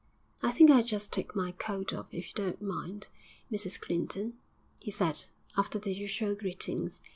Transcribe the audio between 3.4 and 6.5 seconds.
Mrs Clinton,' he said, after the usual